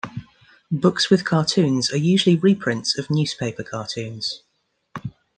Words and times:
Books 0.71 1.11
with 1.11 1.25
cartoons 1.25 1.93
are 1.93 1.97
usually 1.97 2.35
reprints 2.35 2.97
of 2.97 3.11
newspaper 3.11 3.61
cartoons. 3.61 4.41